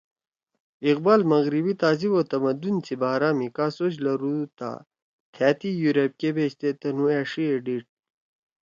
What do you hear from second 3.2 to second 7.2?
می کا سوچ لرُودُودتا تھأ تی یورپ کے بیشتے تنُو